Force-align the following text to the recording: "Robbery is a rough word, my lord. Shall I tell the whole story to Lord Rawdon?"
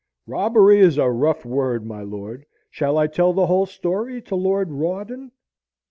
"Robbery 0.25 0.79
is 0.79 0.97
a 0.97 1.11
rough 1.11 1.45
word, 1.45 1.85
my 1.85 2.01
lord. 2.01 2.47
Shall 2.71 2.97
I 2.97 3.05
tell 3.05 3.33
the 3.33 3.45
whole 3.45 3.67
story 3.67 4.19
to 4.23 4.35
Lord 4.35 4.71
Rawdon?" 4.71 5.31